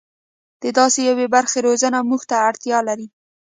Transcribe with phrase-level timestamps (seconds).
[0.61, 3.07] د داسې یوې برخې روزنه موږ ته اړتیا لري.